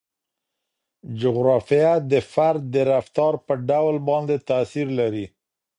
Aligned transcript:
جغرافیه 1.19 1.93
د 2.11 2.13
فرد 2.31 2.61
د 2.73 2.75
رفتار 2.93 3.33
په 3.45 3.53
ډول 3.69 3.95
باندې 4.09 4.35
تاثیر 4.49 4.87
لري. 4.99 5.25